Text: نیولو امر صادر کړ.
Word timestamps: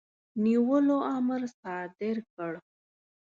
نیولو 0.43 0.97
امر 1.15 1.41
صادر 1.59 2.17
کړ. 2.33 2.53